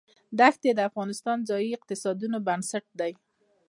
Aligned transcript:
دښتې 0.39 0.69
د 0.75 0.79
افغانستان 0.89 1.37
د 1.41 1.45
ځایي 1.49 1.69
اقتصادونو 1.77 2.37
بنسټ 2.47 2.85
دی. 2.99 3.11